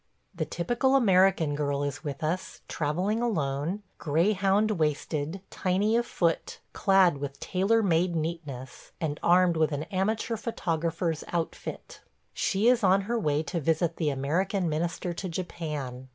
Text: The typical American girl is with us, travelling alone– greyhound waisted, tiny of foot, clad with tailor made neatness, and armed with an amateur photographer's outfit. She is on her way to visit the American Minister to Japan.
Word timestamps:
The 0.33 0.45
typical 0.45 0.95
American 0.95 1.53
girl 1.53 1.83
is 1.83 2.03
with 2.03 2.23
us, 2.23 2.61
travelling 2.67 3.21
alone– 3.21 3.83
greyhound 3.99 4.71
waisted, 4.71 5.41
tiny 5.51 5.95
of 5.95 6.07
foot, 6.07 6.59
clad 6.73 7.17
with 7.19 7.39
tailor 7.39 7.83
made 7.83 8.15
neatness, 8.15 8.93
and 8.99 9.19
armed 9.21 9.57
with 9.57 9.71
an 9.71 9.83
amateur 9.91 10.37
photographer's 10.37 11.23
outfit. 11.27 12.01
She 12.33 12.67
is 12.67 12.83
on 12.83 13.01
her 13.01 13.19
way 13.19 13.43
to 13.43 13.59
visit 13.61 13.97
the 13.97 14.09
American 14.09 14.67
Minister 14.67 15.13
to 15.13 15.29
Japan. 15.29 16.07